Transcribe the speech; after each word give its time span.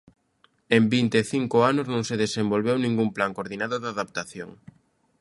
En 0.77 0.83
vinte 0.95 1.17
e 1.23 1.27
cinco 1.33 1.57
anos 1.71 1.85
non 1.93 2.03
se 2.09 2.15
desenvolveu 2.23 2.75
ningún 2.79 3.09
plan 3.15 3.31
coordinado 3.35 3.75
de 3.79 3.87
adaptación. 3.95 4.49